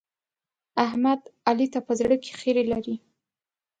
[0.85, 2.95] احمد؛ علي ته په زړه کې خيری لري.